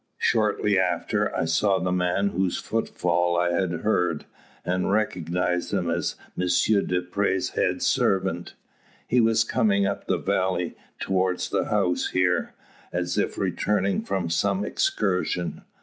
[0.17, 4.25] "Shortly after, I saw the man whose footfall I had heard,
[4.65, 6.47] and recognised him as M.
[6.87, 8.55] Dupre's head servant.
[9.07, 12.55] He was coming up the valley, toward the house here,
[12.91, 15.61] as if returning from some excursion.